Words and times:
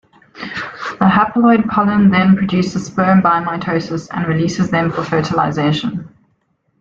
The 0.33 1.05
haploid 1.15 1.67
pollen 1.69 2.09
then 2.09 2.35
produces 2.35 2.87
sperm 2.87 3.21
by 3.21 3.39
mitosis 3.39 4.07
and 4.09 4.25
releases 4.25 4.71
them 4.71 4.91
for 4.91 5.03
fertilization. 5.03 6.09